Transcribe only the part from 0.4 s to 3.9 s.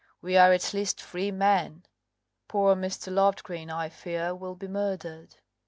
at least free men. Poor Mr. Loftgreen, I